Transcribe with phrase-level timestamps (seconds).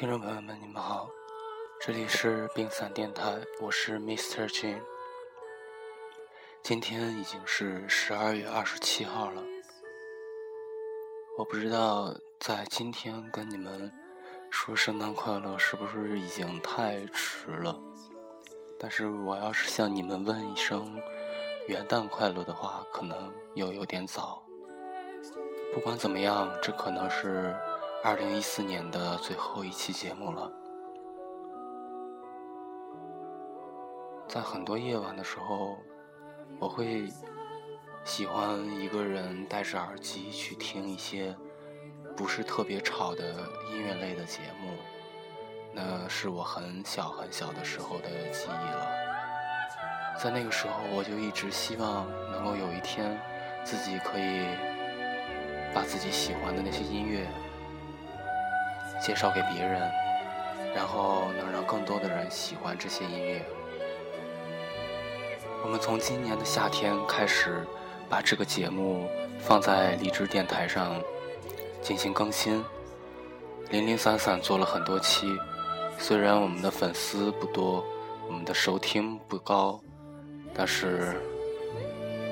[0.00, 1.10] 听众朋友们，你们好，
[1.78, 4.48] 这里是冰伞电台，我是 Mr.
[4.48, 4.80] Jin。
[6.62, 9.42] 今天已经是十二月二十七号了，
[11.36, 13.92] 我不知道在今天跟你们
[14.48, 17.78] 说圣诞快乐是不是已经太迟了，
[18.78, 20.98] 但是我要是向你们问一声
[21.68, 24.42] 元旦快乐的话，可能又有点早。
[25.74, 27.54] 不管怎么样，这可能是。
[28.02, 30.50] 二零一四年的最后一期节目了，
[34.26, 35.76] 在很多夜晚的时候，
[36.58, 37.06] 我会
[38.02, 41.36] 喜欢一个人戴着耳机去听一些
[42.16, 43.34] 不是特别吵的
[43.70, 44.70] 音乐类的节目，
[45.74, 48.88] 那是我很小很小的时候的记忆了。
[50.18, 53.20] 在那个时候，我就一直希望能够有一天，
[53.62, 54.46] 自己可以
[55.74, 57.28] 把自己喜欢的那些音乐。
[59.00, 59.80] 介绍给别人，
[60.74, 63.42] 然后能让更多的人喜欢这些音乐。
[65.64, 67.66] 我们从今年的夏天开始，
[68.08, 71.02] 把这个节目放在荔枝电台上
[71.82, 72.64] 进行更新，
[73.70, 75.36] 零零散散做了很多期。
[75.98, 77.84] 虽然我们的粉丝不多，
[78.26, 79.80] 我们的收听不高，
[80.54, 81.20] 但是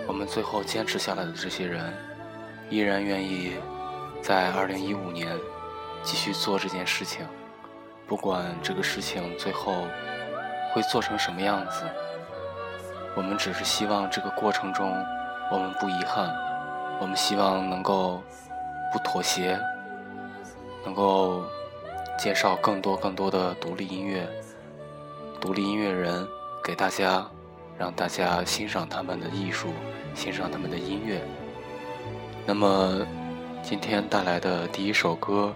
[0.06, 1.92] 我们最后坚持下来的这些人，
[2.70, 3.52] 依然愿意
[4.22, 5.28] 在二零一五年。
[6.02, 7.26] 继续做这件事情，
[8.06, 9.86] 不管这个事情最后
[10.72, 11.84] 会做成什么样子，
[13.14, 14.90] 我们只是希望这个过程中
[15.50, 16.34] 我们不遗憾，
[17.00, 18.22] 我们希望能够
[18.92, 19.60] 不妥协，
[20.84, 21.44] 能够
[22.18, 24.26] 介绍更多更多的独立音乐、
[25.40, 26.26] 独立音乐人
[26.64, 27.26] 给大家，
[27.76, 29.68] 让大家欣赏他们的艺术，
[30.14, 31.20] 欣赏他们的音乐。
[32.46, 33.06] 那么
[33.62, 35.54] 今天带来的第一首歌。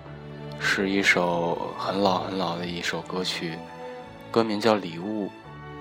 [0.58, 3.58] 是一首很老很老的一首歌曲，
[4.30, 5.26] 歌名叫《礼物》，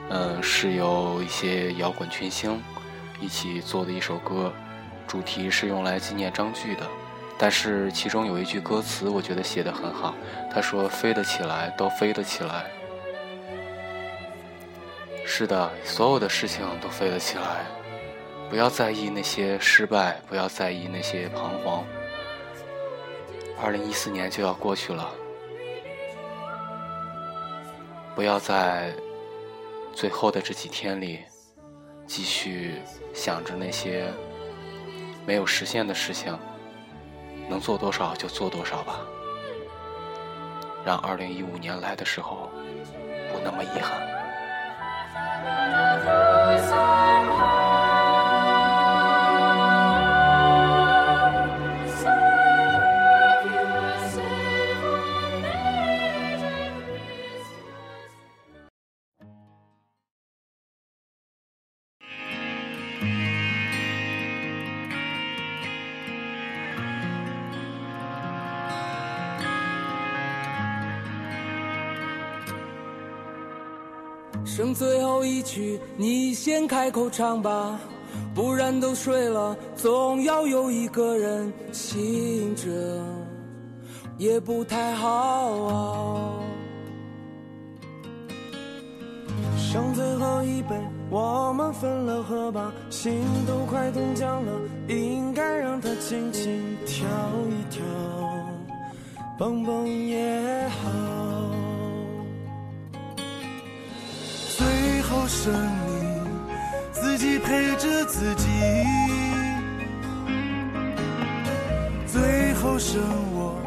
[0.10, 2.62] 嗯，是由一些摇滚群星
[3.20, 4.52] 一起做的一首歌，
[5.08, 6.86] 主题是用来纪念张炬的。
[7.38, 10.14] 但是其中有一句歌词，我觉得写的很好，
[10.54, 12.66] 他说：“飞得起来，都飞得起来。”
[15.26, 17.66] 是的，所有的事情都飞得起来，
[18.50, 21.84] 不要在意那些失败，不要在意那些彷徨。
[23.64, 25.08] 二零一四年就要过去了，
[28.16, 28.92] 不要在
[29.94, 31.20] 最后的这几天里
[32.08, 32.82] 继续
[33.14, 34.12] 想着那些
[35.28, 36.36] 没有实现的事情，
[37.48, 39.02] 能做多少就做多少吧，
[40.84, 42.50] 让二零一五年来的时候
[43.32, 44.02] 不那么遗憾。
[74.62, 77.80] 剩最后一曲，你先开口唱吧，
[78.36, 82.70] 不然都睡了，总要有一个人醒着，
[84.20, 86.44] 也不太好。
[89.58, 90.76] 剩最后一杯，
[91.10, 94.52] 我们分了喝吧，心都快冻僵了，
[94.88, 97.08] 应该让它轻轻跳
[97.50, 97.84] 一跳，
[99.40, 101.51] 蹦蹦也好。
[105.28, 106.24] 生命，
[106.92, 108.48] 自己陪着自己，
[112.06, 113.02] 最后剩
[113.34, 113.58] 我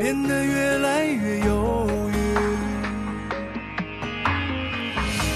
[0.00, 2.14] 变得越来越忧郁。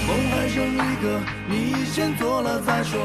[0.07, 2.99] 梦还剩一个，你先做了再说，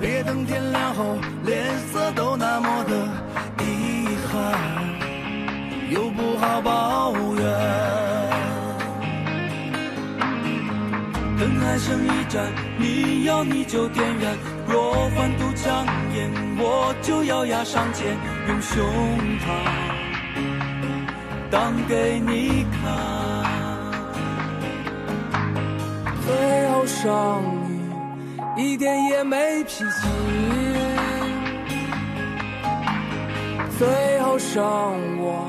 [0.00, 3.08] 别等天亮后脸色都那么的
[3.64, 4.52] 遗憾，
[5.90, 7.12] 又不好抱
[11.42, 12.46] 灯还剩一盏，
[12.78, 14.36] 你要你就点燃。
[14.68, 15.84] 若换堵枪
[16.14, 18.16] 眼，我就咬牙上前，
[18.46, 18.86] 用胸
[19.40, 19.46] 膛
[21.50, 22.80] 挡给你看。
[26.24, 27.42] 最后剩
[28.56, 29.84] 你，一点也没脾气。
[33.80, 34.62] 最后剩
[35.18, 35.44] 我，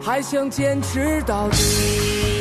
[0.00, 2.33] 还想坚持到底。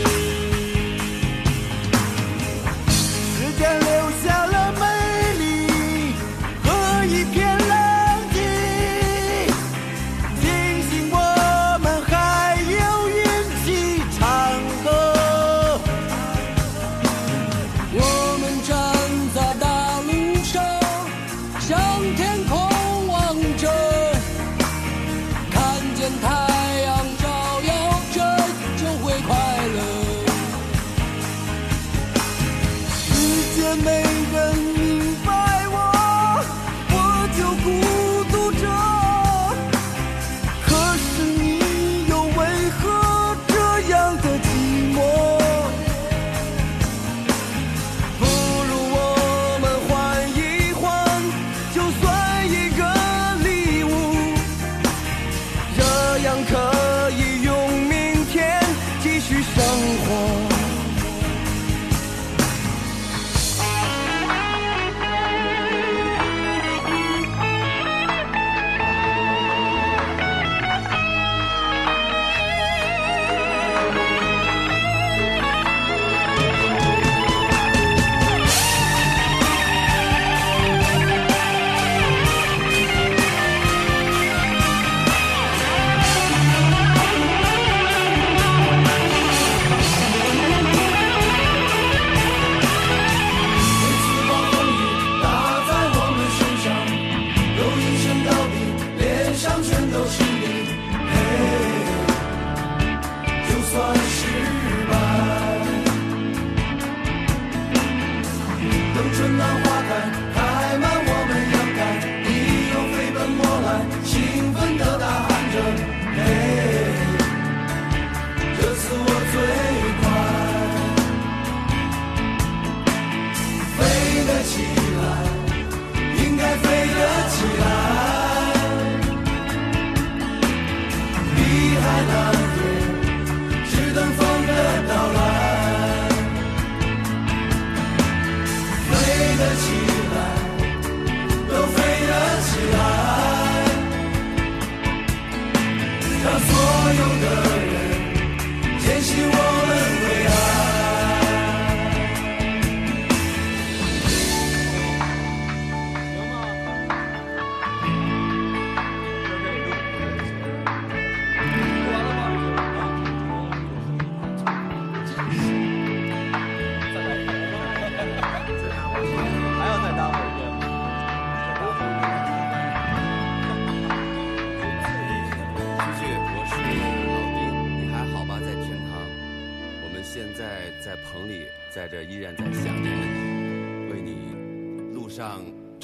[124.44, 124.62] 起
[124.98, 125.23] 来，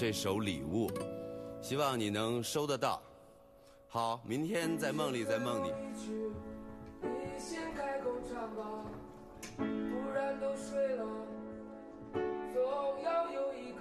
[0.09, 0.89] 一首礼物，
[1.61, 2.99] 希望你能收得到。
[3.87, 5.71] 好，明天在梦里，在梦里。
[5.85, 7.05] 你，
[12.55, 13.71] 总要有一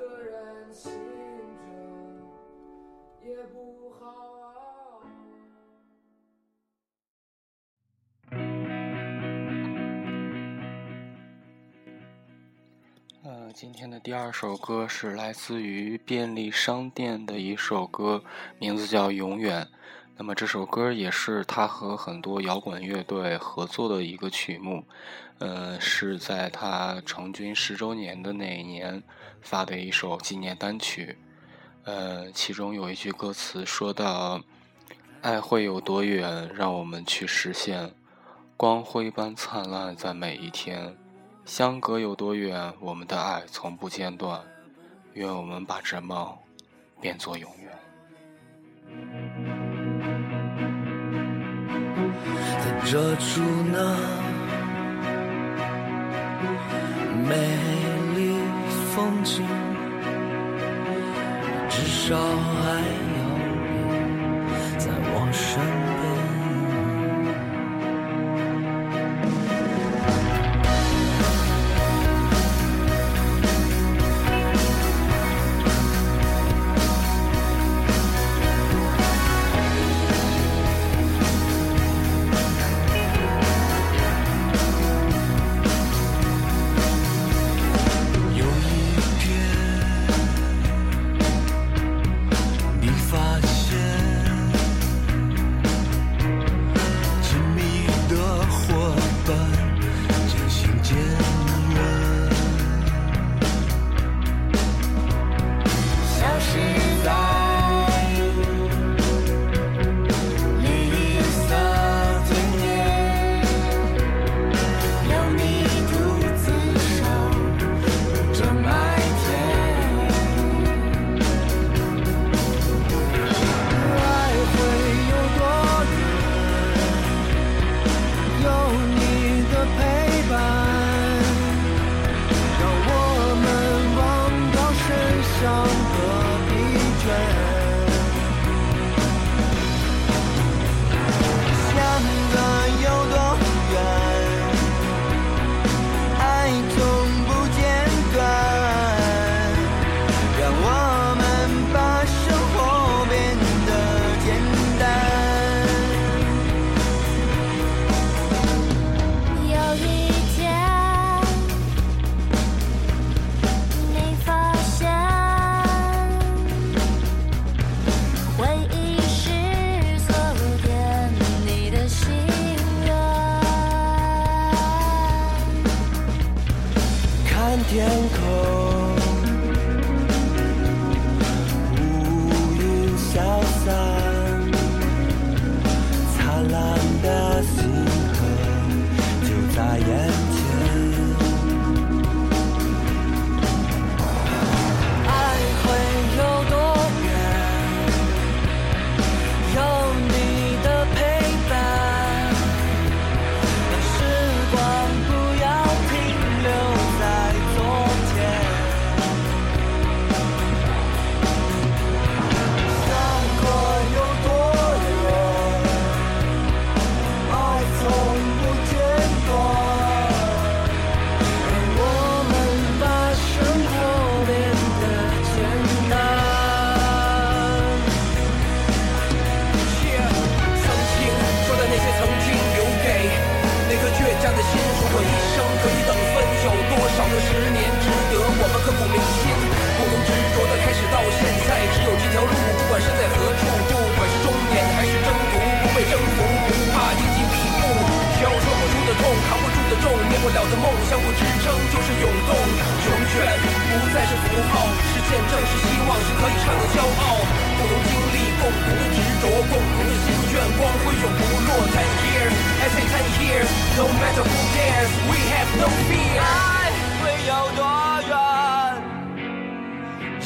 [13.60, 18.22] 今天的第二首歌是来自于便利商店的一首歌，
[18.60, 19.64] 名字叫《永远》。
[20.16, 24.84] 那么这首歌也是他和很多摇滚乐队合作的一个曲目，
[25.40, 29.02] 呃，是在他成军十周年的那一年
[29.42, 31.18] 发的一首纪念单曲。
[31.82, 34.40] 呃，其中有一句歌词说到
[35.20, 37.92] ：“爱会有多远，让我们去实现，
[38.56, 40.96] 光辉般灿烂在每一天。”
[41.48, 44.38] 相隔有多远，我们的爱从不间断。
[45.14, 46.30] 愿我们把这梦
[47.00, 47.72] 变作永远。
[52.58, 53.40] 在这处
[53.72, 53.96] 那
[57.26, 57.34] 美
[58.14, 58.38] 丽
[58.94, 59.42] 风景，
[61.70, 62.82] 至少还
[63.16, 63.24] 有
[64.44, 65.64] 你在我身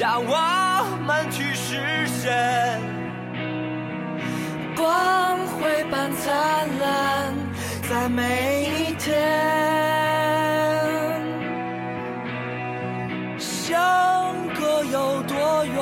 [0.03, 0.35] 让我
[1.07, 2.81] 们去实现
[4.77, 7.33] 光辉般灿烂，
[7.89, 9.15] 在每一天
[13.39, 15.77] 相隔有多远，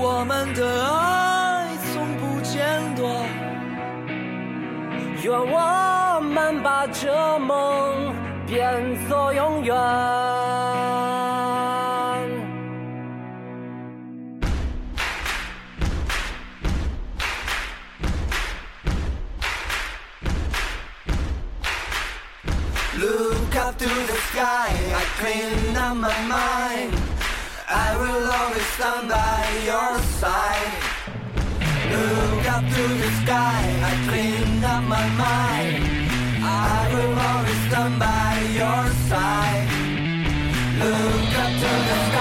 [0.00, 3.04] 我们的爱从不间断，
[5.20, 8.14] 愿我们把这梦
[8.46, 10.23] 变作永远。
[23.64, 24.68] up to the sky.
[25.00, 26.92] I clean up my mind.
[27.66, 29.40] I will always stand by
[29.70, 30.74] your side.
[31.94, 33.62] Look up to the sky.
[33.90, 35.82] I clean up my mind.
[36.44, 39.68] I will always stand by your side.
[40.82, 42.13] Look up to the sky.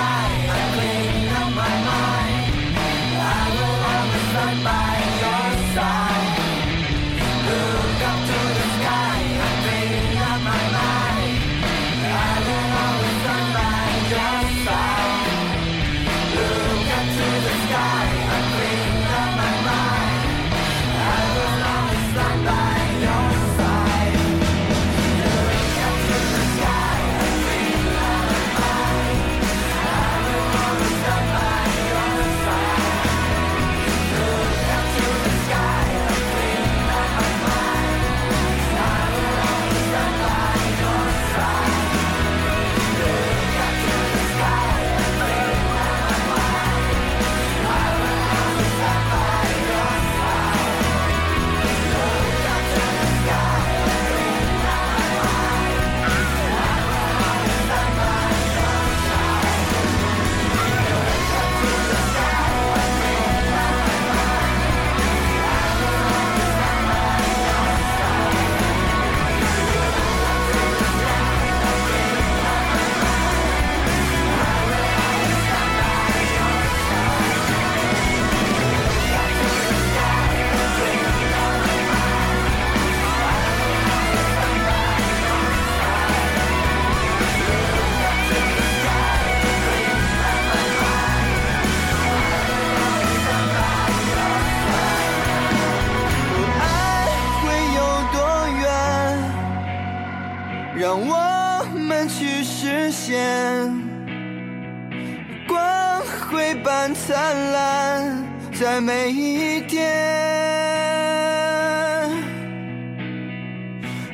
[108.63, 109.84] 在每一天，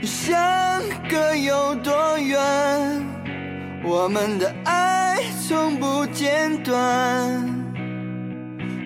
[0.01, 2.39] 相隔有多远，
[3.83, 6.75] 我们的爱从不间断，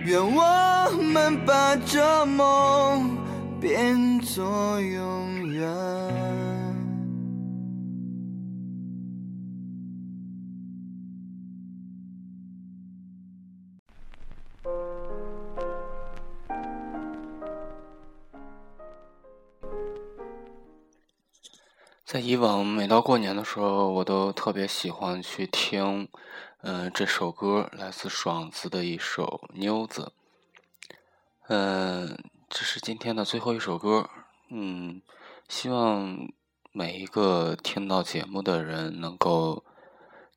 [0.04, 3.18] 愿我们把这梦
[3.62, 5.93] 变作永远。
[22.14, 26.08] 在以往，每到过年的时候，我都特别喜欢去听，
[26.62, 30.14] 嗯，这首歌来自爽子的一首《妞子》。
[31.48, 32.16] 嗯，
[32.48, 34.12] 这是今天的最后一首歌。
[34.52, 35.02] 嗯，
[35.50, 36.32] 希望
[36.72, 39.66] 每一个听到节目的人，能够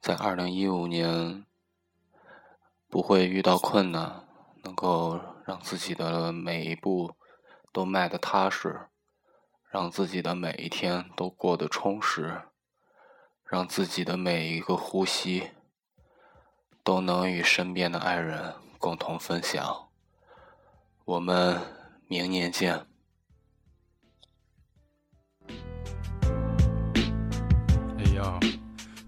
[0.00, 1.45] 在二零一五年
[2.88, 4.26] 不会遇到困难，
[4.64, 7.12] 能够让自己的每一步
[7.71, 8.87] 都迈得踏实。
[9.70, 12.42] 让自己的每一天都过得充实，
[13.44, 15.50] 让自己的每一个呼吸
[16.82, 19.88] 都能与身边的爱人共同分享。
[21.04, 21.61] 我们
[22.06, 22.87] 明年见。
[27.99, 28.38] 哎呀，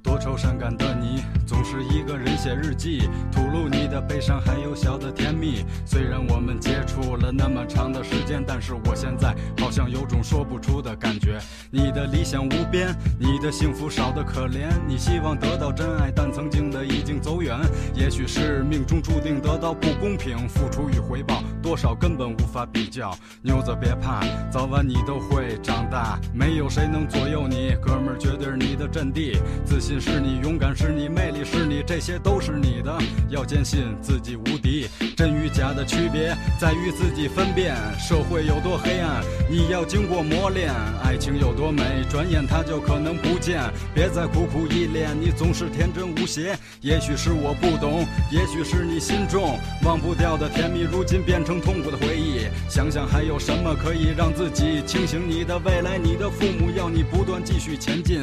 [0.02, 1.37] 多愁善感的你。
[1.48, 5.64] 总是一个人写日记，吐露你的悲伤，还有小的甜蜜。
[5.86, 11.40] 虽然我们接触了那么长的时间，但是我现在好像有种说不出的感觉。
[11.70, 14.68] 你的理想无边，你的幸福少得可怜。
[14.86, 17.58] 你希望得到真爱，但曾经的已经走远。
[17.94, 23.16] 也许是命中注定得到不公平，付出与回报多少根本无法比较。
[23.40, 27.74] 妞子别怕，早晚你都会长大，没有谁能左右你。
[27.80, 31.37] 哥们儿绝对是你的阵地，自信是你，勇敢是你，魅力。
[31.44, 32.98] 是你，这些都是你的，
[33.28, 34.88] 要坚信自己无敌。
[35.16, 37.76] 真与假的区别在于自己分辨。
[37.98, 40.72] 社会有多黑暗，你要经过磨练。
[41.02, 43.60] 爱情有多美，转眼它就可能不见。
[43.94, 46.56] 别再苦苦依恋，你总是天真无邪。
[46.80, 52.46] 也许是我不懂，也许是你心中忘不掉的甜蜜，如今变成痛苦的回忆。
[52.68, 55.18] 想想还有什么可以让自己清醒？
[55.28, 58.22] 你的未来，你的父母要你不断继续前进。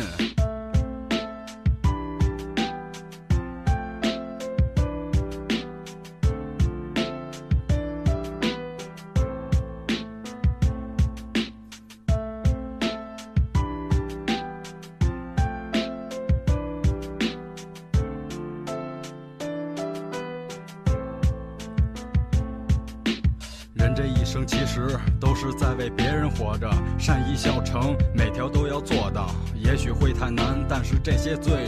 [31.06, 31.65] 这些罪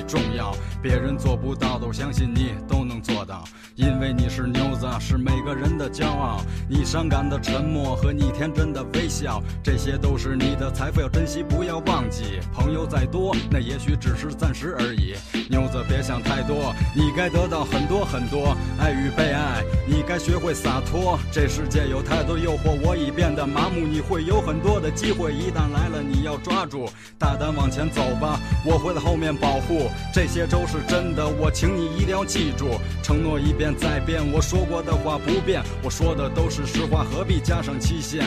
[0.88, 3.44] 别人做不到的，我相信你都能做到。
[3.76, 6.42] 因为你是妞子，是每个人的骄傲。
[6.70, 12.40] 你伤感的沉默和你天真的微笑，这些都是你的财富，要珍惜，不要忘记。
[12.54, 15.14] 朋友再多，那也许只是暂时而已。
[15.50, 21.20] 妞子别想太多，你该得到很多很多爱与被爱，你该学会洒脱。
[21.34, 22.80] 这世界有太多诱惑。
[22.82, 29.92] 我已变得麻木，你会有很多的机会，一旦来了，你要抓住，大胆往前走吧，我会在后面保护。
[30.14, 38.24] 这些都是是真的，我请你一定要记住，承诺一变再变，我说过的话不变，我说的都是实话，何必加上期限？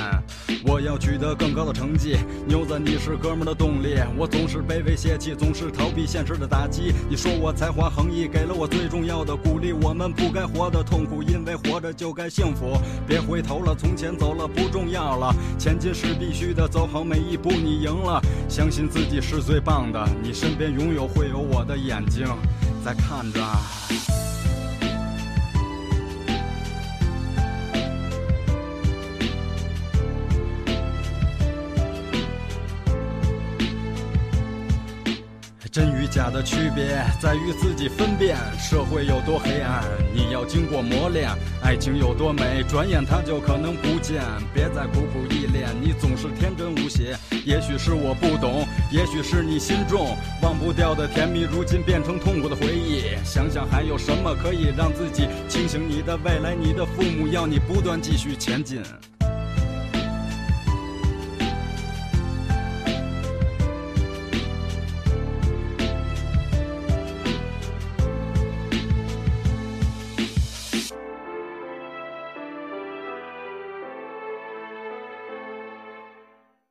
[0.66, 6.92] 我要取得更高的成绩，牛子，你是哥们的动力，我总是卑微泄气，总是逃避现实的打击。
[7.08, 9.72] 你说我才华横溢，给了我最重要的鼓励。
[9.72, 12.76] 我们不该活得痛苦，因为活着就该幸福。
[13.06, 14.30] 别回头了，从前走。
[14.30, 18.22] 了不重要了，前进是必须的，走好每一步，你赢了。
[18.48, 22.24] 相信自己是最棒的，你身边永远会有我的眼睛
[22.84, 23.40] 在看着。
[36.10, 41.30] 假的区别在于自己分辨，社会有多黑暗，你要经过磨练；
[41.62, 44.20] 爱情有多美，转眼它就可能不见。
[44.52, 47.16] 别再苦苦依恋，你总是天真无邪。
[47.46, 53.04] 也许是我不懂，也许是你心中忘不掉的甜蜜，如今变成痛苦的回忆。
[53.24, 55.80] 想想还有什么可以让自己清醒？
[55.88, 58.82] 你的未来，你的父母要你不断继续前进。